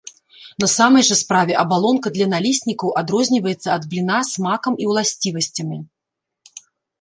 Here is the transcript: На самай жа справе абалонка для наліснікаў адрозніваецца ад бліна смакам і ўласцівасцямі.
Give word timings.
На 0.61 0.67
самай 0.75 1.03
жа 1.09 1.15
справе 1.23 1.53
абалонка 1.63 2.07
для 2.15 2.27
наліснікаў 2.33 2.95
адрозніваецца 3.03 3.67
ад 3.77 3.83
бліна 3.93 4.19
смакам 4.31 4.73
і 4.87 4.89
ўласцівасцямі. 4.93 5.77